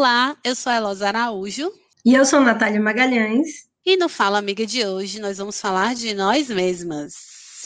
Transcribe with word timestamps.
Olá, 0.00 0.34
eu 0.42 0.54
sou 0.54 0.72
a 0.72 0.76
Elosa 0.76 1.08
Araújo. 1.08 1.70
E 2.06 2.14
eu 2.14 2.24
sou 2.24 2.40
Natália 2.40 2.80
Magalhães. 2.80 3.66
E 3.84 3.98
no 3.98 4.08
Fala 4.08 4.38
Amiga 4.38 4.64
de 4.64 4.82
hoje 4.82 5.20
nós 5.20 5.36
vamos 5.36 5.60
falar 5.60 5.94
de 5.94 6.14
nós 6.14 6.48
mesmas. 6.48 7.12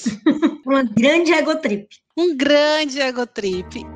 Uma 0.67 0.83
grande 0.83 1.33
egotrip. 1.33 1.87
Um 2.17 2.37
grande 2.37 2.99
egotrip. 2.99 3.87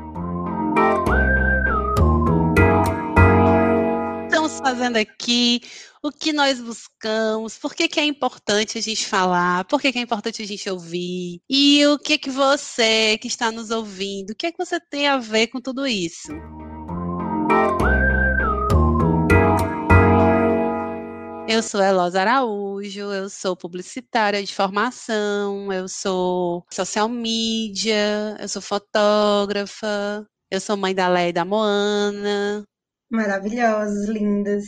Estamos 4.27 4.59
fazendo 4.61 4.99
aqui 4.99 5.61
o 6.01 6.13
que 6.13 6.33
nós 6.33 6.61
buscamos, 6.61 7.59
por 7.59 7.75
que, 7.75 7.89
que 7.89 7.99
é 7.99 8.05
importante 8.05 8.79
a 8.79 8.81
gente 8.81 9.05
falar, 9.05 9.65
por 9.65 9.81
que, 9.81 9.91
que 9.91 9.99
é 9.99 10.03
importante 10.03 10.43
a 10.43 10.47
gente 10.47 10.71
ouvir, 10.71 11.41
e 11.51 11.85
o 11.89 11.99
que 11.99 12.17
que 12.17 12.31
você 12.31 13.19
que 13.19 13.27
está 13.27 13.51
nos 13.51 13.73
ouvindo, 13.73 14.31
o 14.31 14.37
que 14.37 14.47
é 14.47 14.53
que 14.53 14.65
você 14.65 14.79
tem 14.79 15.09
a 15.09 15.19
ver 15.19 15.49
com 15.49 15.61
tudo 15.61 15.89
isso? 15.89 16.29
Eu 21.51 21.63
sou 21.63 21.83
Elosa 21.83 22.21
Araújo, 22.21 23.11
eu 23.11 23.31
sou 23.31 23.57
publicitária 23.57 24.45
de 24.45 24.55
formação, 24.55 25.73
eu 25.73 25.89
sou 25.89 26.63
social 26.71 27.09
media, 27.09 28.37
eu 28.39 28.47
sou 28.47 28.61
fotógrafa, 28.61 30.27
eu 30.51 30.61
sou 30.61 30.77
mãe 30.77 30.95
da 30.95 31.09
Leia 31.09 31.31
e 31.31 31.33
da 31.33 31.47
Moana. 31.47 32.65
Maravilhosas, 33.11 34.11
lindas. 34.11 34.67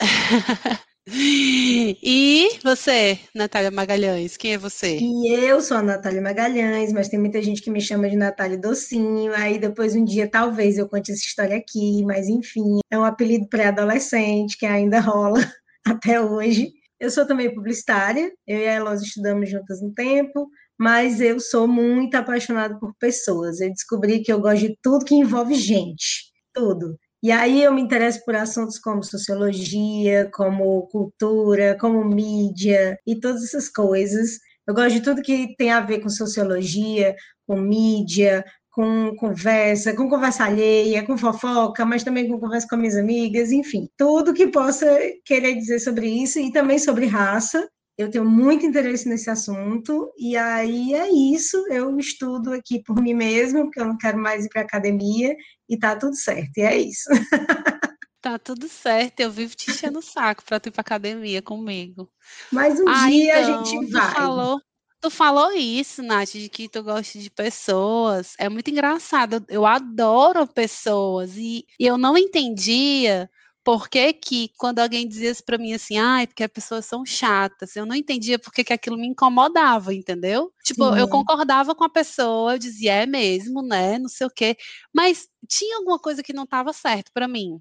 e 1.06 2.58
você, 2.64 3.18
Natália 3.34 3.70
Magalhães, 3.70 4.38
quem 4.38 4.54
é 4.54 4.58
você? 4.58 5.00
E 5.02 5.28
eu 5.34 5.60
sou 5.60 5.76
a 5.76 5.82
Natália 5.82 6.22
Magalhães, 6.22 6.94
mas 6.94 7.10
tem 7.10 7.20
muita 7.20 7.42
gente 7.42 7.60
que 7.60 7.70
me 7.70 7.82
chama 7.82 8.08
de 8.08 8.16
Natália 8.16 8.56
Docinho. 8.56 9.34
Aí 9.34 9.58
depois 9.58 9.94
um 9.94 10.02
dia 10.02 10.30
talvez 10.30 10.78
eu 10.78 10.88
conte 10.88 11.12
essa 11.12 11.20
história 11.20 11.58
aqui, 11.58 12.02
mas 12.06 12.26
enfim, 12.26 12.78
é 12.90 12.98
um 12.98 13.04
apelido 13.04 13.46
pré-adolescente 13.50 14.56
que 14.56 14.64
ainda 14.64 14.98
rola. 14.98 15.40
até 15.86 16.20
hoje. 16.20 16.72
Eu 17.00 17.10
sou 17.10 17.26
também 17.26 17.52
publicitária, 17.52 18.32
eu 18.46 18.58
e 18.58 18.68
a 18.68 18.74
Elosa 18.74 19.02
estudamos 19.02 19.50
juntas 19.50 19.82
um 19.82 19.92
tempo, 19.92 20.48
mas 20.78 21.20
eu 21.20 21.40
sou 21.40 21.66
muito 21.66 22.14
apaixonada 22.14 22.78
por 22.78 22.94
pessoas. 22.98 23.60
Eu 23.60 23.70
descobri 23.70 24.22
que 24.22 24.32
eu 24.32 24.40
gosto 24.40 24.68
de 24.68 24.78
tudo 24.80 25.04
que 25.04 25.14
envolve 25.14 25.54
gente, 25.54 26.32
tudo. 26.52 26.96
E 27.22 27.30
aí 27.30 27.62
eu 27.62 27.72
me 27.72 27.80
interesso 27.80 28.24
por 28.24 28.34
assuntos 28.34 28.78
como 28.78 29.02
sociologia, 29.02 30.28
como 30.32 30.88
cultura, 30.88 31.76
como 31.80 32.04
mídia 32.04 32.98
e 33.06 33.18
todas 33.18 33.44
essas 33.44 33.68
coisas. 33.68 34.38
Eu 34.66 34.74
gosto 34.74 34.94
de 34.94 35.02
tudo 35.02 35.22
que 35.22 35.54
tem 35.56 35.70
a 35.70 35.80
ver 35.80 36.00
com 36.00 36.08
sociologia, 36.08 37.14
com 37.46 37.56
mídia, 37.56 38.44
com 38.72 39.14
conversa, 39.16 39.94
com 39.94 40.08
conversa 40.08 40.44
alheia, 40.44 41.04
com 41.04 41.16
fofoca, 41.16 41.84
mas 41.84 42.02
também 42.02 42.26
com 42.26 42.40
conversa 42.40 42.66
com 42.68 42.76
minhas 42.76 42.96
amigas, 42.96 43.52
enfim, 43.52 43.86
tudo 43.96 44.32
que 44.32 44.48
possa 44.48 44.86
querer 45.24 45.54
dizer 45.54 45.78
sobre 45.78 46.08
isso 46.08 46.40
e 46.40 46.50
também 46.50 46.78
sobre 46.78 47.06
raça. 47.06 47.68
Eu 47.98 48.10
tenho 48.10 48.24
muito 48.24 48.64
interesse 48.64 49.06
nesse 49.06 49.28
assunto, 49.28 50.10
e 50.16 50.34
aí 50.34 50.94
é 50.94 51.10
isso. 51.12 51.62
Eu 51.68 51.98
estudo 51.98 52.54
aqui 52.54 52.82
por 52.82 53.00
mim 53.00 53.12
mesma, 53.12 53.62
porque 53.64 53.78
eu 53.78 53.84
não 53.84 53.98
quero 53.98 54.18
mais 54.18 54.46
ir 54.46 54.48
para 54.48 54.62
academia, 54.62 55.36
e 55.68 55.78
tá 55.78 55.94
tudo 55.94 56.16
certo, 56.16 56.56
e 56.56 56.62
é 56.62 56.78
isso. 56.78 57.08
Tá 58.22 58.38
tudo 58.38 58.68
certo, 58.68 59.18
eu 59.18 59.32
vivo 59.32 59.56
te 59.56 59.68
enchendo 59.68 59.98
o 59.98 60.02
saco 60.02 60.44
para 60.44 60.60
tu 60.60 60.68
ir 60.68 60.70
para 60.70 60.82
academia 60.82 61.42
comigo. 61.42 62.08
Mas 62.52 62.78
um 62.78 62.88
ah, 62.88 63.08
dia 63.08 63.40
então, 63.40 63.60
a 63.60 63.64
gente 63.64 63.90
vai. 63.90 64.14
Falou, 64.14 64.60
Tu 65.02 65.10
falou 65.10 65.50
isso, 65.50 66.00
Nath, 66.00 66.30
de 66.30 66.48
que 66.48 66.68
tu 66.68 66.80
gosta 66.80 67.18
de 67.18 67.28
pessoas. 67.28 68.34
É 68.38 68.48
muito 68.48 68.70
engraçado. 68.70 69.44
Eu 69.48 69.66
adoro 69.66 70.46
pessoas. 70.46 71.36
E, 71.36 71.66
e 71.78 71.84
eu 71.84 71.98
não 71.98 72.16
entendia 72.16 73.28
por 73.64 73.88
que, 73.88 74.12
que 74.12 74.50
quando 74.56 74.78
alguém 74.78 75.08
dizia 75.08 75.30
isso 75.32 75.44
pra 75.44 75.58
mim 75.58 75.72
assim, 75.72 75.98
ai, 75.98 76.22
ah, 76.22 76.26
porque 76.28 76.44
as 76.44 76.50
pessoas 76.52 76.86
são 76.86 77.04
chatas, 77.04 77.76
eu 77.76 77.86
não 77.86 77.94
entendia 77.96 78.38
por 78.38 78.52
que, 78.52 78.64
que 78.64 78.72
aquilo 78.72 78.96
me 78.96 79.06
incomodava, 79.06 79.92
entendeu? 79.94 80.52
Tipo, 80.64 80.92
Sim. 80.92 81.00
eu 81.00 81.08
concordava 81.08 81.74
com 81.74 81.84
a 81.84 81.88
pessoa, 81.88 82.54
eu 82.54 82.58
dizia, 82.58 82.92
é 82.94 83.06
mesmo, 83.06 83.60
né? 83.62 83.98
Não 83.98 84.08
sei 84.08 84.26
o 84.26 84.30
quê. 84.30 84.56
Mas 84.94 85.28
tinha 85.48 85.78
alguma 85.78 85.98
coisa 85.98 86.22
que 86.22 86.32
não 86.32 86.44
estava 86.44 86.72
certo 86.72 87.10
para 87.12 87.26
mim. 87.26 87.60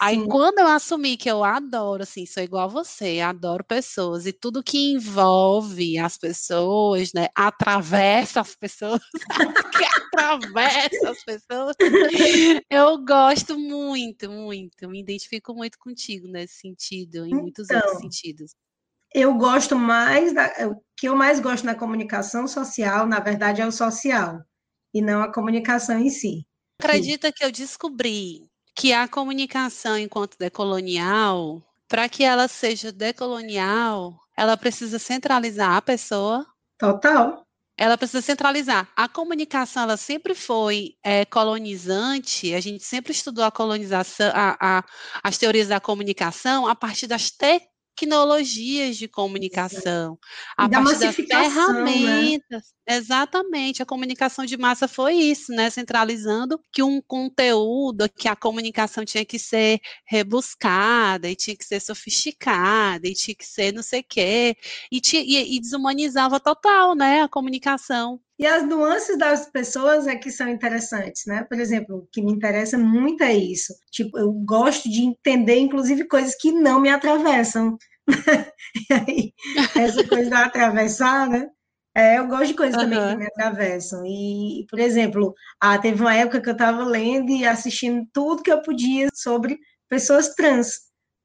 Aí 0.00 0.26
quando 0.26 0.60
eu 0.60 0.66
assumi 0.66 1.14
que 1.14 1.30
eu 1.30 1.44
adoro, 1.44 2.04
assim, 2.04 2.24
sou 2.24 2.42
igual 2.42 2.64
a 2.64 2.72
você, 2.72 3.20
adoro 3.20 3.62
pessoas 3.62 4.24
e 4.24 4.32
tudo 4.32 4.62
que 4.62 4.92
envolve 4.92 5.98
as 5.98 6.16
pessoas, 6.16 7.12
né, 7.12 7.28
atravessa 7.34 8.40
as 8.40 8.56
pessoas, 8.56 9.02
que 9.76 9.84
atravessa 9.84 11.10
as 11.10 11.22
pessoas, 11.22 11.76
eu 12.70 12.96
gosto 13.04 13.58
muito, 13.58 14.30
muito, 14.30 14.88
me 14.88 15.02
identifico 15.02 15.52
muito 15.52 15.78
contigo 15.78 16.26
nesse 16.26 16.60
sentido, 16.60 17.26
em 17.26 17.34
muitos 17.34 17.66
então, 17.66 17.76
outros 17.76 17.98
sentidos. 17.98 18.54
Eu 19.14 19.34
gosto 19.34 19.76
mais, 19.76 20.32
da, 20.32 20.50
o 20.66 20.82
que 20.96 21.10
eu 21.10 21.14
mais 21.14 21.40
gosto 21.40 21.66
na 21.66 21.74
comunicação 21.74 22.48
social, 22.48 23.06
na 23.06 23.20
verdade, 23.20 23.60
é 23.60 23.66
o 23.66 23.72
social, 23.72 24.40
e 24.94 25.02
não 25.02 25.20
a 25.20 25.30
comunicação 25.30 25.98
em 25.98 26.08
si. 26.08 26.46
Acredita 26.78 27.30
que 27.30 27.44
eu 27.44 27.52
descobri 27.52 28.49
que 28.74 28.92
a 28.92 29.08
comunicação 29.08 29.98
enquanto 29.98 30.38
decolonial, 30.38 31.62
para 31.88 32.08
que 32.08 32.22
ela 32.22 32.48
seja 32.48 32.92
decolonial, 32.92 34.18
ela 34.36 34.56
precisa 34.56 34.98
centralizar 34.98 35.74
a 35.74 35.82
pessoa. 35.82 36.46
Total. 36.78 37.44
Ela 37.76 37.96
precisa 37.96 38.22
centralizar. 38.22 38.88
A 38.94 39.08
comunicação, 39.08 39.82
ela 39.82 39.96
sempre 39.96 40.34
foi 40.34 40.96
é, 41.02 41.24
colonizante, 41.24 42.54
a 42.54 42.60
gente 42.60 42.84
sempre 42.84 43.12
estudou 43.12 43.44
a 43.44 43.50
colonização, 43.50 44.30
a, 44.34 44.56
a, 44.60 44.84
as 45.22 45.38
teorias 45.38 45.68
da 45.68 45.80
comunicação 45.80 46.66
a 46.66 46.74
partir 46.74 47.06
das 47.06 47.30
te 47.30 47.60
tecnologias 48.00 48.96
de 48.96 49.06
comunicação, 49.06 50.18
a 50.56 50.68
partir 50.68 50.98
das 50.98 51.02
né? 51.02 51.12
ferramentas. 51.12 52.48
Né? 52.50 52.96
Exatamente, 52.96 53.82
a 53.82 53.86
comunicação 53.86 54.44
de 54.44 54.56
massa 54.56 54.88
foi 54.88 55.14
isso, 55.14 55.52
né? 55.52 55.70
Centralizando 55.70 56.60
que 56.72 56.82
um 56.82 57.00
conteúdo, 57.00 58.08
que 58.08 58.26
a 58.26 58.34
comunicação 58.34 59.04
tinha 59.04 59.24
que 59.24 59.38
ser 59.38 59.80
rebuscada, 60.04 61.28
e 61.28 61.36
tinha 61.36 61.56
que 61.56 61.64
ser 61.64 61.80
sofisticada, 61.80 63.06
e 63.06 63.14
tinha 63.14 63.34
que 63.34 63.46
ser 63.46 63.72
não 63.72 63.82
sei 63.82 64.00
o 64.00 64.04
quê, 64.08 64.56
e, 64.90 65.00
e, 65.14 65.56
e 65.56 65.60
desumanizava 65.60 66.40
total, 66.40 66.96
né? 66.96 67.22
A 67.22 67.28
comunicação. 67.28 68.20
E 68.40 68.46
as 68.46 68.66
nuances 68.66 69.18
das 69.18 69.50
pessoas 69.50 70.06
é 70.06 70.16
que 70.16 70.30
são 70.30 70.48
interessantes, 70.48 71.26
né? 71.26 71.44
Por 71.44 71.60
exemplo, 71.60 71.98
o 71.98 72.08
que 72.10 72.22
me 72.22 72.32
interessa 72.32 72.78
muito 72.78 73.22
é 73.22 73.36
isso. 73.36 73.74
Tipo, 73.90 74.18
eu 74.18 74.32
gosto 74.32 74.88
de 74.88 75.02
entender, 75.02 75.58
inclusive, 75.58 76.08
coisas 76.08 76.34
que 76.34 76.50
não 76.50 76.80
me 76.80 76.88
atravessam. 76.88 77.76
e 78.90 78.94
aí, 78.94 79.32
essa 79.76 80.06
coisa 80.06 80.30
da 80.30 80.44
atravessar, 80.46 81.28
né? 81.28 81.48
É, 81.94 82.18
eu 82.18 82.28
gosto 82.28 82.48
de 82.48 82.54
coisas 82.54 82.80
uhum. 82.82 82.88
também 82.90 83.10
que 83.10 83.16
me 83.16 83.26
atravessam. 83.26 84.04
E, 84.06 84.64
por 84.70 84.78
exemplo, 84.78 85.34
ah, 85.60 85.78
teve 85.78 86.00
uma 86.00 86.14
época 86.14 86.40
que 86.40 86.48
eu 86.48 86.52
estava 86.52 86.84
lendo 86.84 87.30
e 87.30 87.44
assistindo 87.44 88.06
tudo 88.12 88.42
que 88.42 88.52
eu 88.52 88.62
podia 88.62 89.08
sobre 89.14 89.58
pessoas 89.88 90.34
trans, 90.34 90.72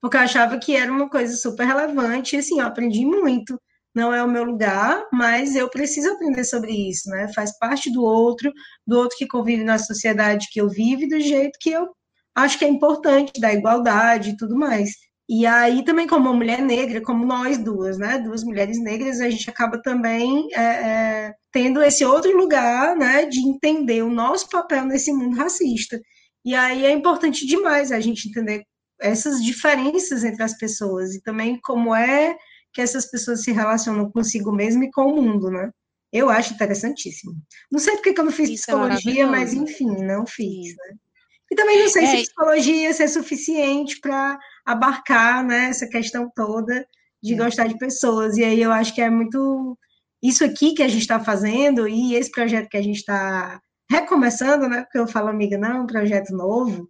porque 0.01 0.17
eu 0.17 0.21
achava 0.21 0.57
que 0.57 0.75
era 0.75 0.91
uma 0.91 1.09
coisa 1.09 1.35
super 1.35 1.65
relevante, 1.67 2.35
e 2.35 2.39
assim, 2.39 2.59
eu 2.59 2.65
aprendi 2.65 3.05
muito. 3.05 3.59
Não 3.93 4.13
é 4.13 4.21
o 4.23 4.27
meu 4.27 4.43
lugar, 4.43 5.07
mas 5.13 5.55
eu 5.55 5.69
preciso 5.69 6.09
aprender 6.11 6.43
sobre 6.43 6.71
isso, 6.89 7.09
né? 7.09 7.31
Faz 7.33 7.57
parte 7.57 7.91
do 7.91 8.03
outro, 8.03 8.51
do 8.85 8.97
outro 8.97 9.17
que 9.17 9.27
convive 9.27 9.63
na 9.63 9.77
sociedade 9.77 10.47
que 10.51 10.59
eu 10.59 10.67
vivo, 10.69 11.07
do 11.07 11.19
jeito 11.21 11.57
que 11.61 11.71
eu 11.71 11.87
acho 12.35 12.59
que 12.59 12.65
é 12.65 12.67
importante, 12.67 13.39
da 13.39 13.53
igualdade 13.53 14.31
e 14.31 14.37
tudo 14.37 14.55
mais. 14.57 14.91
E 15.27 15.45
aí 15.45 15.83
também 15.83 16.05
como 16.05 16.29
uma 16.29 16.35
mulher 16.35 16.61
negra, 16.61 17.01
como 17.01 17.25
nós 17.25 17.57
duas, 17.57 17.97
né, 17.97 18.19
duas 18.19 18.43
mulheres 18.43 18.79
negras, 18.79 19.19
a 19.19 19.29
gente 19.29 19.49
acaba 19.49 19.81
também 19.81 20.47
é, 20.53 20.61
é, 20.61 21.33
tendo 21.51 21.81
esse 21.81 22.05
outro 22.05 22.35
lugar, 22.37 22.95
né, 22.95 23.25
de 23.25 23.39
entender 23.39 24.03
o 24.03 24.09
nosso 24.09 24.47
papel 24.49 24.85
nesse 24.85 25.11
mundo 25.11 25.35
racista. 25.35 25.99
E 26.43 26.53
aí 26.53 26.85
é 26.85 26.91
importante 26.91 27.45
demais 27.47 27.91
a 27.91 27.99
gente 27.99 28.29
entender 28.29 28.63
essas 29.01 29.43
diferenças 29.43 30.23
entre 30.23 30.43
as 30.43 30.55
pessoas 30.57 31.15
e 31.15 31.21
também 31.21 31.59
como 31.61 31.93
é 31.93 32.35
que 32.71 32.81
essas 32.81 33.09
pessoas 33.09 33.43
se 33.43 33.51
relacionam 33.51 34.11
consigo 34.11 34.51
mesmo 34.51 34.83
e 34.83 34.91
com 34.91 35.07
o 35.07 35.21
mundo, 35.21 35.49
né? 35.49 35.71
Eu 36.13 36.29
acho 36.29 36.53
interessantíssimo. 36.53 37.33
Não 37.71 37.79
sei 37.79 37.95
porque 37.95 38.13
que 38.13 38.21
eu 38.21 38.25
não 38.25 38.31
fiz 38.31 38.49
Isso 38.49 38.69
é 38.69 38.73
psicologia, 38.73 39.23
é 39.23 39.25
mas 39.25 39.53
enfim, 39.53 40.03
não 40.03 40.25
fiz, 40.25 40.75
né? 40.75 40.95
E 41.51 41.55
também 41.55 41.79
não 41.79 41.89
sei 41.89 42.03
é. 42.03 42.07
se 42.07 42.17
psicologia 42.23 42.89
é 42.89 43.07
suficiente 43.07 43.99
para 43.99 44.37
abarcar 44.65 45.45
né, 45.45 45.65
essa 45.65 45.87
questão 45.87 46.29
toda 46.35 46.85
de 47.21 47.33
é. 47.33 47.37
gostar 47.37 47.67
de 47.67 47.77
pessoas. 47.77 48.37
E 48.37 48.43
aí 48.43 48.61
eu 48.61 48.71
acho 48.71 48.93
que 48.93 49.01
é 49.01 49.09
muito 49.09 49.77
isso 50.23 50.43
aqui 50.43 50.73
que 50.73 50.83
a 50.83 50.87
gente 50.87 51.01
está 51.01 51.19
fazendo 51.19 51.87
e 51.87 52.15
esse 52.15 52.31
projeto 52.31 52.69
que 52.69 52.77
a 52.77 52.81
gente 52.81 52.97
está 52.97 53.59
recomeçando, 53.89 54.67
né? 54.67 54.81
Porque 54.83 54.97
eu 54.97 55.07
falo, 55.07 55.29
amiga, 55.29 55.57
não 55.57 55.69
é 55.69 55.81
um 55.81 55.87
projeto 55.87 56.35
novo, 56.35 56.89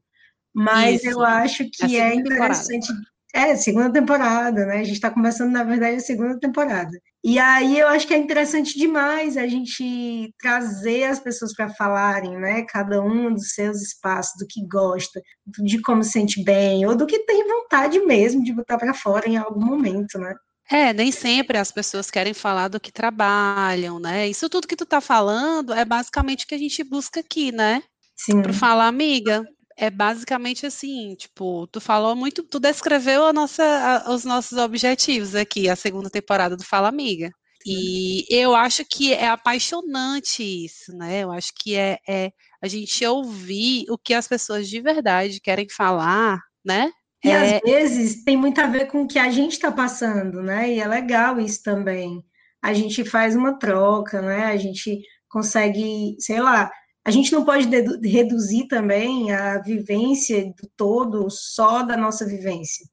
mas 0.53 1.03
isso. 1.03 1.11
eu 1.11 1.21
acho 1.21 1.69
que 1.69 1.97
é 1.97 2.15
interessante. 2.15 2.87
Temporada. 2.87 3.15
É, 3.33 3.55
segunda 3.57 3.91
temporada, 3.91 4.65
né? 4.65 4.75
A 4.75 4.83
gente 4.83 4.93
está 4.93 5.11
começando, 5.11 5.51
na 5.51 5.63
verdade, 5.63 5.97
a 5.97 5.99
segunda 5.99 6.39
temporada. 6.39 6.97
E 7.27 7.39
aí 7.39 7.79
eu 7.79 7.87
acho 7.87 8.05
que 8.05 8.13
é 8.13 8.17
interessante 8.17 8.77
demais 8.77 9.35
a 9.35 9.47
gente 9.47 10.31
trazer 10.39 11.05
as 11.05 11.19
pessoas 11.19 11.55
para 11.55 11.73
falarem, 11.73 12.37
né? 12.37 12.61
Cada 12.69 13.01
um 13.01 13.33
dos 13.33 13.49
seus 13.55 13.81
espaços, 13.81 14.33
do 14.37 14.45
que 14.47 14.63
gosta, 14.67 15.19
de 15.63 15.81
como 15.81 16.03
se 16.03 16.11
sente 16.11 16.43
bem, 16.43 16.85
ou 16.85 16.95
do 16.95 17.07
que 17.07 17.25
tem 17.25 17.47
vontade 17.47 17.99
mesmo 18.01 18.43
de 18.43 18.53
botar 18.53 18.77
para 18.77 18.93
fora 18.93 19.27
em 19.27 19.37
algum 19.37 19.65
momento, 19.65 20.19
né? 20.19 20.35
É, 20.69 20.93
nem 20.93 21.11
sempre 21.11 21.57
as 21.57 21.71
pessoas 21.71 22.11
querem 22.11 22.35
falar 22.35 22.67
do 22.67 22.79
que 22.79 22.91
trabalham, 22.91 23.99
né? 23.99 24.27
Isso 24.27 24.47
tudo 24.47 24.67
que 24.67 24.75
tu 24.75 24.85
tá 24.85 25.01
falando 25.01 25.73
é 25.73 25.83
basicamente 25.83 26.45
o 26.45 26.47
que 26.47 26.53
a 26.53 26.59
gente 26.59 26.83
busca 26.83 27.21
aqui, 27.21 27.51
né? 27.51 27.81
Sim. 28.15 28.43
Para 28.43 28.53
falar, 28.53 28.87
amiga, 28.87 29.43
é 29.77 29.89
basicamente 29.89 30.65
assim, 30.65 31.15
tipo, 31.15 31.67
tu 31.67 31.81
falou 31.81 32.15
muito, 32.15 32.43
tu 32.43 32.59
descreveu 32.59 33.25
a 33.25 33.33
nossa, 33.33 33.63
a, 33.63 34.11
os 34.11 34.23
nossos 34.23 34.57
objetivos 34.57 35.35
aqui, 35.35 35.67
a 35.67 35.75
segunda 35.75 36.09
temporada 36.09 36.55
do 36.55 36.63
Fala 36.63 36.87
Amiga. 36.87 37.31
E 37.65 38.23
eu 38.29 38.55
acho 38.55 38.85
que 38.85 39.11
é 39.11 39.27
apaixonante 39.27 40.43
isso, 40.43 40.95
né? 40.95 41.23
Eu 41.23 41.31
acho 41.31 41.51
que 41.59 41.75
é, 41.75 41.97
é 42.07 42.31
a 42.61 42.67
gente 42.67 43.03
ouvir 43.05 43.85
o 43.89 43.97
que 43.97 44.13
as 44.13 44.27
pessoas 44.27 44.69
de 44.69 44.79
verdade 44.79 45.41
querem 45.41 45.67
falar, 45.67 46.39
né? 46.63 46.91
E 47.23 47.29
é... 47.29 47.55
às 47.55 47.61
vezes 47.61 48.23
tem 48.23 48.37
muito 48.37 48.61
a 48.61 48.67
ver 48.67 48.85
com 48.85 49.01
o 49.01 49.07
que 49.07 49.17
a 49.17 49.31
gente 49.31 49.53
está 49.53 49.71
passando, 49.71 50.43
né? 50.43 50.71
E 50.71 50.79
é 50.79 50.87
legal 50.87 51.39
isso 51.39 51.63
também. 51.63 52.23
A 52.63 52.71
gente 52.71 53.03
faz 53.03 53.35
uma 53.35 53.57
troca, 53.57 54.21
né? 54.21 54.45
A 54.45 54.57
gente 54.57 55.01
consegue, 55.27 56.15
sei 56.19 56.39
lá, 56.39 56.71
a 57.05 57.11
gente 57.11 57.31
não 57.31 57.45
pode 57.45 57.69
reduzir 58.03 58.67
também 58.67 59.31
a 59.31 59.59
vivência 59.59 60.45
do 60.45 60.69
todo 60.75 61.29
só 61.29 61.83
da 61.83 61.95
nossa 61.95 62.25
vivência. 62.25 62.85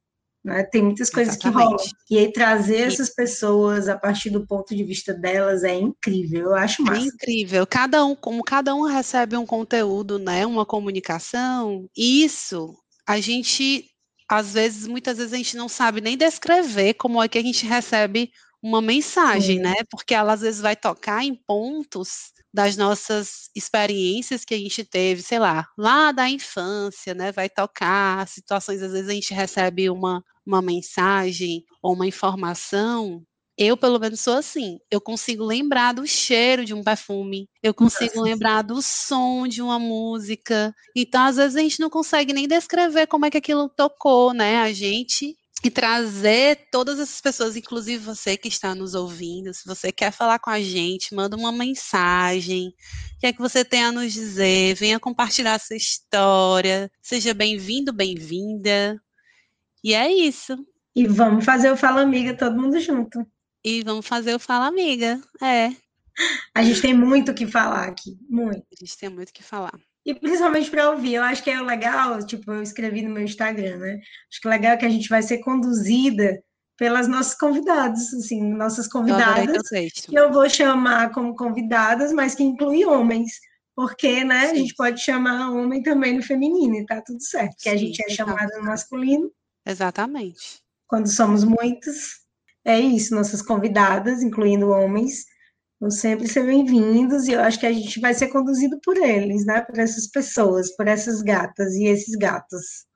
Né? 0.44 0.64
Tem 0.64 0.82
muitas 0.82 1.08
coisas 1.08 1.34
Exatamente. 1.34 1.58
que 1.58 1.64
rolam. 1.64 1.86
E 2.10 2.18
aí 2.18 2.32
trazer 2.32 2.80
essas 2.80 3.08
pessoas 3.08 3.88
a 3.88 3.96
partir 3.96 4.28
do 4.28 4.46
ponto 4.46 4.74
de 4.74 4.84
vista 4.84 5.14
delas 5.14 5.64
é 5.64 5.74
incrível. 5.74 6.50
Eu 6.50 6.54
acho 6.54 6.82
é 6.82 6.84
massa. 6.84 7.00
É 7.00 7.04
incrível. 7.06 7.66
Cada 7.66 8.04
um, 8.04 8.14
como 8.14 8.42
cada 8.42 8.74
um 8.74 8.82
recebe 8.82 9.36
um 9.36 9.46
conteúdo, 9.46 10.18
né? 10.18 10.44
Uma 10.44 10.66
comunicação, 10.66 11.88
isso 11.96 12.76
a 13.06 13.18
gente 13.18 13.86
às 14.28 14.54
vezes, 14.54 14.86
muitas 14.86 15.18
vezes 15.18 15.32
a 15.34 15.36
gente 15.36 15.56
não 15.58 15.68
sabe 15.68 16.00
nem 16.00 16.16
descrever 16.16 16.94
como 16.94 17.22
é 17.22 17.28
que 17.28 17.36
a 17.36 17.42
gente 17.42 17.66
recebe 17.66 18.30
uma 18.62 18.80
mensagem, 18.80 19.56
Sim. 19.56 19.62
né? 19.62 19.74
Porque 19.90 20.14
ela 20.14 20.34
às 20.34 20.40
vezes 20.40 20.60
vai 20.60 20.76
tocar 20.76 21.24
em 21.24 21.34
pontos 21.34 22.32
das 22.54 22.76
nossas 22.76 23.50
experiências 23.56 24.44
que 24.44 24.54
a 24.54 24.58
gente 24.58 24.84
teve, 24.84 25.22
sei 25.22 25.38
lá, 25.38 25.66
lá 25.76 26.12
da 26.12 26.28
infância, 26.28 27.14
né? 27.14 27.32
Vai 27.32 27.48
tocar 27.48 28.28
situações, 28.28 28.82
às 28.82 28.92
vezes 28.92 29.08
a 29.08 29.14
gente 29.14 29.34
recebe 29.34 29.88
uma, 29.90 30.22
uma 30.46 30.60
mensagem 30.62 31.64
ou 31.82 31.94
uma 31.94 32.06
informação. 32.06 33.22
Eu, 33.56 33.76
pelo 33.76 33.98
menos, 33.98 34.20
sou 34.20 34.34
assim. 34.34 34.78
Eu 34.90 35.00
consigo 35.00 35.44
lembrar 35.44 35.92
do 35.92 36.06
cheiro 36.06 36.64
de 36.64 36.72
um 36.74 36.82
perfume, 36.82 37.48
eu 37.62 37.74
consigo 37.74 38.16
Nossa. 38.16 38.22
lembrar 38.28 38.62
do 38.62 38.80
som 38.82 39.46
de 39.46 39.62
uma 39.62 39.78
música. 39.78 40.74
Então, 40.96 41.24
às 41.24 41.36
vezes, 41.36 41.56
a 41.56 41.60
gente 41.60 41.80
não 41.80 41.90
consegue 41.90 42.32
nem 42.32 42.46
descrever 42.46 43.06
como 43.06 43.26
é 43.26 43.30
que 43.30 43.38
aquilo 43.38 43.68
tocou, 43.68 44.32
né? 44.32 44.60
A 44.62 44.72
gente 44.72 45.36
e 45.64 45.70
trazer 45.70 46.68
todas 46.72 46.98
essas 46.98 47.20
pessoas, 47.20 47.56
inclusive 47.56 48.04
você 48.04 48.36
que 48.36 48.48
está 48.48 48.74
nos 48.74 48.94
ouvindo, 48.94 49.54
se 49.54 49.64
você 49.64 49.92
quer 49.92 50.10
falar 50.10 50.40
com 50.40 50.50
a 50.50 50.60
gente, 50.60 51.14
manda 51.14 51.36
uma 51.36 51.52
mensagem, 51.52 52.68
o 53.16 53.20
que 53.20 53.26
é 53.26 53.32
que 53.32 53.40
você 53.40 53.64
tem 53.64 53.84
a 53.84 53.92
nos 53.92 54.12
dizer, 54.12 54.74
venha 54.74 54.98
compartilhar 54.98 55.60
sua 55.60 55.76
história, 55.76 56.90
seja 57.00 57.32
bem-vindo, 57.32 57.92
bem-vinda. 57.92 59.00
E 59.84 59.94
é 59.94 60.12
isso. 60.12 60.56
E 60.96 61.06
vamos 61.06 61.44
fazer 61.44 61.70
o 61.70 61.76
Fala 61.76 62.02
Amiga 62.02 62.36
todo 62.36 62.60
mundo 62.60 62.78
junto. 62.80 63.24
E 63.64 63.82
vamos 63.82 64.06
fazer 64.06 64.34
o 64.34 64.40
Fala 64.40 64.66
Amiga, 64.66 65.20
é. 65.40 65.70
A 66.54 66.62
gente 66.62 66.82
tem 66.82 66.92
muito 66.92 67.30
o 67.30 67.34
que 67.34 67.46
falar 67.46 67.88
aqui, 67.88 68.18
muito. 68.28 68.66
A 68.72 68.76
gente 68.78 68.98
tem 68.98 69.08
muito 69.08 69.30
o 69.30 69.32
que 69.32 69.42
falar. 69.42 69.78
E 70.04 70.14
principalmente 70.14 70.70
para 70.70 70.90
ouvir, 70.90 71.14
eu 71.14 71.22
acho 71.22 71.42
que 71.42 71.50
é 71.50 71.60
legal, 71.60 72.24
tipo, 72.26 72.50
eu 72.50 72.62
escrevi 72.62 73.02
no 73.02 73.14
meu 73.14 73.22
Instagram, 73.22 73.76
né? 73.76 74.00
Acho 74.30 74.40
que 74.40 74.48
é 74.48 74.50
legal 74.50 74.76
que 74.76 74.84
a 74.84 74.90
gente 74.90 75.08
vai 75.08 75.22
ser 75.22 75.38
conduzida 75.38 76.42
pelas 76.76 77.06
nossas 77.06 77.36
convidadas, 77.36 78.12
assim, 78.12 78.42
nossas 78.42 78.88
convidadas, 78.88 79.68
que 79.68 80.18
eu 80.18 80.32
vou 80.32 80.48
chamar 80.50 81.12
como 81.12 81.36
convidadas, 81.36 82.12
mas 82.12 82.34
que 82.34 82.42
inclui 82.42 82.84
homens, 82.84 83.38
porque, 83.76 84.24
né, 84.24 84.46
Sim. 84.46 84.50
a 84.50 84.54
gente 84.54 84.74
pode 84.74 85.00
chamar 85.00 85.50
homem 85.50 85.82
também 85.82 86.16
no 86.16 86.22
feminino 86.22 86.74
e 86.74 86.84
tá 86.84 87.00
tudo 87.00 87.22
certo, 87.22 87.56
que 87.60 87.68
a 87.68 87.76
gente 87.76 88.02
é 88.04 88.10
chamada 88.10 88.58
no 88.58 88.64
masculino. 88.64 89.30
Exatamente. 89.64 90.60
Quando 90.88 91.08
somos 91.08 91.44
muitos, 91.44 92.22
é 92.64 92.80
isso, 92.80 93.14
nossas 93.14 93.40
convidadas, 93.40 94.22
incluindo 94.22 94.70
homens, 94.70 95.24
vão 95.82 95.90
sempre 95.90 96.28
ser 96.28 96.46
bem-vindos 96.46 97.26
e 97.26 97.32
eu 97.32 97.40
acho 97.40 97.58
que 97.58 97.66
a 97.66 97.72
gente 97.72 97.98
vai 97.98 98.14
ser 98.14 98.28
conduzido 98.28 98.78
por 98.84 98.96
eles, 98.96 99.44
né? 99.44 99.62
Por 99.62 99.80
essas 99.80 100.06
pessoas, 100.06 100.70
por 100.76 100.86
essas 100.86 101.20
gatas 101.22 101.74
e 101.74 101.86
esses 101.86 102.14
gatos. 102.14 102.86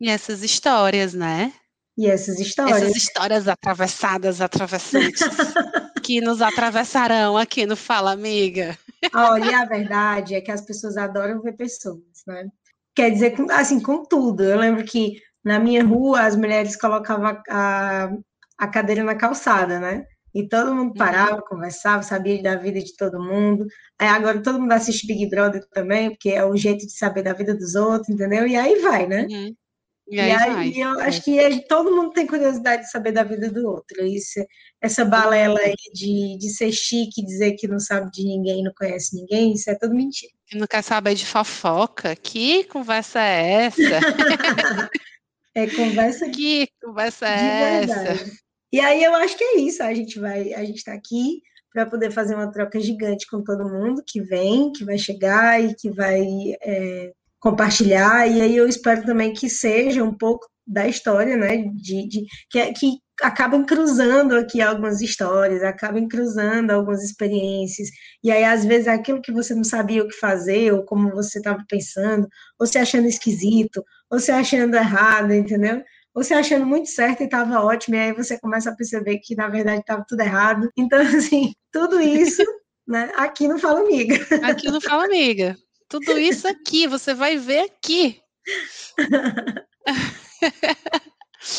E 0.00 0.08
essas 0.08 0.42
histórias, 0.42 1.12
né? 1.12 1.52
E 1.94 2.06
essas 2.06 2.40
histórias. 2.40 2.80
Essas 2.80 2.96
histórias 2.96 3.46
atravessadas, 3.46 4.40
atravessantes, 4.40 5.20
que 6.02 6.22
nos 6.22 6.40
atravessarão 6.40 7.36
aqui 7.36 7.66
no 7.66 7.76
Fala 7.76 8.12
Amiga. 8.12 8.78
Olha, 9.14 9.60
a 9.60 9.66
verdade 9.66 10.34
é 10.34 10.40
que 10.40 10.50
as 10.50 10.62
pessoas 10.62 10.96
adoram 10.96 11.42
ver 11.42 11.52
pessoas, 11.52 12.22
né? 12.26 12.48
Quer 12.94 13.10
dizer, 13.10 13.34
assim, 13.50 13.78
com 13.78 14.06
tudo. 14.06 14.42
Eu 14.42 14.58
lembro 14.58 14.82
que 14.86 15.20
na 15.44 15.58
minha 15.58 15.84
rua 15.84 16.22
as 16.22 16.34
mulheres 16.34 16.76
colocavam 16.76 17.38
a, 17.50 18.10
a 18.56 18.68
cadeira 18.68 19.04
na 19.04 19.16
calçada, 19.16 19.78
né? 19.78 20.06
E 20.34 20.48
todo 20.48 20.74
mundo 20.74 20.88
uhum. 20.88 20.94
parava, 20.94 21.36
uhum. 21.36 21.42
conversava, 21.48 22.02
sabia 22.02 22.42
da 22.42 22.56
vida 22.56 22.80
de 22.80 22.96
todo 22.96 23.22
mundo. 23.22 23.66
Aí 23.98 24.08
agora 24.08 24.42
todo 24.42 24.60
mundo 24.60 24.72
assiste 24.72 25.06
Big 25.06 25.28
Brother 25.28 25.66
também, 25.70 26.10
porque 26.10 26.30
é 26.30 26.44
o 26.44 26.56
jeito 26.56 26.86
de 26.86 26.96
saber 26.96 27.22
da 27.22 27.32
vida 27.32 27.54
dos 27.54 27.74
outros, 27.74 28.08
entendeu? 28.08 28.46
E 28.46 28.56
aí 28.56 28.80
vai, 28.80 29.06
né? 29.06 29.26
Uhum. 29.30 29.54
E 30.08 30.20
aí, 30.20 30.30
e 30.30 30.34
aí 30.34 30.80
eu 30.80 31.00
é. 31.00 31.06
acho 31.06 31.22
que 31.22 31.38
é, 31.38 31.60
todo 31.60 31.94
mundo 31.94 32.10
tem 32.10 32.26
curiosidade 32.26 32.82
de 32.82 32.90
saber 32.90 33.12
da 33.12 33.22
vida 33.22 33.50
do 33.50 33.66
outro. 33.66 34.04
Isso, 34.04 34.44
essa 34.80 35.04
balela 35.04 35.58
aí 35.60 35.74
de, 35.94 36.36
de 36.38 36.50
ser 36.50 36.72
chique, 36.72 37.24
dizer 37.24 37.52
que 37.52 37.68
não 37.68 37.78
sabe 37.78 38.10
de 38.10 38.24
ninguém, 38.24 38.62
não 38.62 38.72
conhece 38.76 39.16
ninguém, 39.16 39.54
isso 39.54 39.70
é 39.70 39.74
tudo 39.74 39.94
mentira. 39.94 40.32
E 40.52 40.58
não 40.58 40.66
quer 40.66 40.82
saber 40.82 41.14
de 41.14 41.24
fofoca? 41.24 42.14
Que 42.16 42.64
conversa 42.64 43.20
é 43.20 43.64
essa? 43.64 43.80
é 45.54 45.66
conversa 45.68 46.28
que 46.28 46.68
conversa 46.82 47.26
é 47.26 47.84
essa? 47.84 48.42
E 48.72 48.80
aí 48.80 49.04
eu 49.04 49.14
acho 49.14 49.36
que 49.36 49.44
é 49.44 49.60
isso, 49.60 49.82
a 49.82 49.92
gente 49.92 50.18
vai, 50.18 50.54
a 50.54 50.64
gente 50.64 50.78
está 50.78 50.94
aqui 50.94 51.42
para 51.72 51.86
poder 51.86 52.10
fazer 52.10 52.34
uma 52.34 52.50
troca 52.50 52.80
gigante 52.80 53.26
com 53.26 53.42
todo 53.42 53.68
mundo 53.68 54.02
que 54.06 54.20
vem, 54.20 54.72
que 54.72 54.84
vai 54.84 54.98
chegar 54.98 55.62
e 55.62 55.74
que 55.74 55.90
vai 55.90 56.22
é, 56.62 57.12
compartilhar. 57.40 58.26
E 58.26 58.40
aí 58.40 58.56
eu 58.56 58.68
espero 58.68 59.04
também 59.04 59.32
que 59.32 59.48
seja 59.48 60.02
um 60.02 60.14
pouco 60.14 60.46
da 60.66 60.86
história, 60.86 61.36
né? 61.36 61.56
De, 61.74 62.08
de 62.08 62.26
que, 62.50 62.72
que 62.72 62.98
acabam 63.22 63.64
cruzando 63.64 64.36
aqui 64.36 64.60
algumas 64.60 65.00
histórias, 65.00 65.62
acabam 65.62 66.06
cruzando 66.08 66.70
algumas 66.70 67.02
experiências. 67.02 67.88
E 68.22 68.30
aí, 68.30 68.44
às 68.44 68.64
vezes, 68.64 68.88
aquilo 68.88 69.20
que 69.20 69.32
você 69.32 69.54
não 69.54 69.64
sabia 69.64 70.02
o 70.02 70.08
que 70.08 70.16
fazer, 70.16 70.72
ou 70.72 70.84
como 70.84 71.10
você 71.10 71.38
estava 71.38 71.64
pensando, 71.68 72.28
ou 72.58 72.66
se 72.66 72.78
achando 72.78 73.06
esquisito, 73.06 73.82
ou 74.10 74.18
se 74.18 74.30
achando 74.30 74.76
errado, 74.76 75.32
entendeu? 75.32 75.82
Você 76.14 76.34
achando 76.34 76.66
muito 76.66 76.88
certo 76.88 77.22
e 77.22 77.24
estava 77.24 77.60
ótimo, 77.60 77.96
e 77.96 77.98
aí 77.98 78.12
você 78.12 78.38
começa 78.38 78.70
a 78.70 78.76
perceber 78.76 79.18
que 79.18 79.34
na 79.34 79.48
verdade 79.48 79.80
estava 79.80 80.04
tudo 80.06 80.20
errado. 80.20 80.70
Então, 80.76 80.98
assim, 81.16 81.52
tudo 81.72 82.00
isso, 82.00 82.42
né, 82.86 83.10
aqui 83.16 83.48
não 83.48 83.58
Fala 83.58 83.80
Amiga. 83.80 84.14
Aqui 84.42 84.70
não 84.70 84.80
Fala 84.80 85.04
Amiga. 85.04 85.56
Tudo 85.88 86.18
isso 86.18 86.48
aqui, 86.48 86.86
você 86.86 87.12
vai 87.12 87.36
ver 87.36 87.60
aqui. 87.60 88.18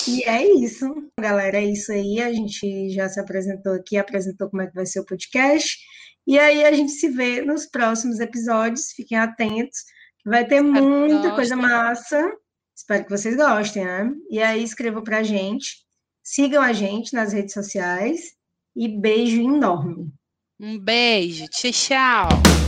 E 0.07 0.23
é 0.23 0.49
isso, 0.59 0.87
galera, 1.19 1.57
é 1.57 1.65
isso 1.65 1.91
aí. 1.91 2.21
A 2.21 2.31
gente 2.31 2.89
já 2.89 3.09
se 3.09 3.19
apresentou 3.19 3.73
aqui, 3.73 3.97
apresentou 3.97 4.49
como 4.49 4.61
é 4.61 4.67
que 4.67 4.75
vai 4.75 4.85
ser 4.85 5.01
o 5.01 5.05
podcast. 5.05 5.77
E 6.25 6.39
aí 6.39 6.63
a 6.63 6.71
gente 6.71 6.93
se 6.93 7.09
vê 7.09 7.41
nos 7.41 7.65
próximos 7.65 8.19
episódios. 8.19 8.91
Fiquem 8.95 9.17
atentos, 9.17 9.79
vai 10.25 10.45
ter 10.45 10.61
muita 10.61 11.35
coisa 11.35 11.55
massa. 11.55 12.31
Espero 12.75 13.03
que 13.03 13.09
vocês 13.09 13.35
gostem, 13.35 13.85
né? 13.85 14.11
E 14.29 14.41
aí 14.41 14.63
escrevam 14.63 15.03
pra 15.03 15.23
gente, 15.23 15.83
sigam 16.23 16.61
a 16.61 16.73
gente 16.73 17.13
nas 17.13 17.33
redes 17.33 17.53
sociais 17.53 18.33
e 18.75 18.87
beijo 18.87 19.41
enorme. 19.41 20.11
Um 20.59 20.79
beijo, 20.79 21.45
tchau, 21.49 21.71
tchau. 21.71 22.62